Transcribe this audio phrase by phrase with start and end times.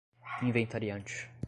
[0.41, 1.29] inventariante